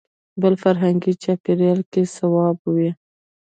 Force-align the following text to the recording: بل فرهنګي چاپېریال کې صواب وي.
بل 0.41 0.53
فرهنګي 0.63 1.13
چاپېریال 1.23 1.79
کې 1.91 2.01
صواب 2.15 2.57
وي. 2.73 2.89